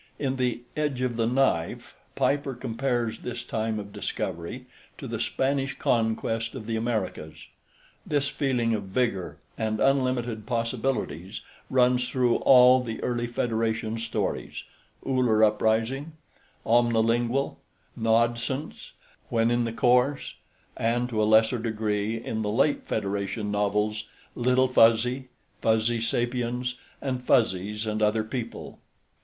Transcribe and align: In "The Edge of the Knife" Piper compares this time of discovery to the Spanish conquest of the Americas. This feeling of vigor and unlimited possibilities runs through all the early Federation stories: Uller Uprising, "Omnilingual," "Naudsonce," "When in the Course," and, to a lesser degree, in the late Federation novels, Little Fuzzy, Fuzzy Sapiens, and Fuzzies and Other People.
In 0.17 0.37
"The 0.37 0.63
Edge 0.75 1.01
of 1.01 1.15
the 1.15 1.27
Knife" 1.27 1.95
Piper 2.15 2.55
compares 2.55 3.21
this 3.21 3.43
time 3.43 3.77
of 3.77 3.93
discovery 3.93 4.65
to 4.97 5.07
the 5.07 5.19
Spanish 5.19 5.77
conquest 5.77 6.55
of 6.55 6.65
the 6.65 6.75
Americas. 6.75 7.45
This 8.03 8.27
feeling 8.27 8.73
of 8.73 8.85
vigor 8.85 9.37
and 9.59 9.79
unlimited 9.79 10.47
possibilities 10.47 11.41
runs 11.69 12.09
through 12.09 12.37
all 12.37 12.81
the 12.81 12.99
early 13.03 13.27
Federation 13.27 13.99
stories: 13.99 14.63
Uller 15.05 15.43
Uprising, 15.43 16.13
"Omnilingual," 16.65 17.59
"Naudsonce," 17.95 18.93
"When 19.29 19.51
in 19.51 19.65
the 19.65 19.71
Course," 19.71 20.33
and, 20.75 21.09
to 21.09 21.21
a 21.21 21.25
lesser 21.29 21.59
degree, 21.59 22.17
in 22.17 22.41
the 22.41 22.49
late 22.49 22.87
Federation 22.87 23.51
novels, 23.51 24.07
Little 24.33 24.67
Fuzzy, 24.67 25.27
Fuzzy 25.61 26.01
Sapiens, 26.01 26.73
and 27.03 27.23
Fuzzies 27.23 27.85
and 27.85 28.01
Other 28.01 28.23
People. 28.23 28.79